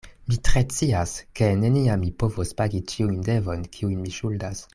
[0.29, 4.65] Mi tre scias, ke neniam mi povos pagi ĉiujn devojn, kiujn mi ŝuldas.